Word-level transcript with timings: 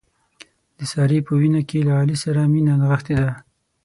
د 0.77 0.79
سارې 0.91 1.19
په 1.27 1.33
وینه 1.39 1.61
کې 1.69 1.79
له 1.87 1.93
علي 1.99 2.17
سره 2.23 2.41
مینه 2.53 2.73
نغښتې 2.81 3.15
ده. 3.21 3.31